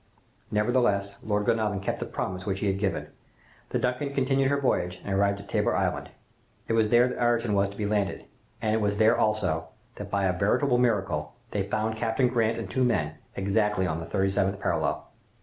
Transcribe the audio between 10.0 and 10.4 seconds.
by a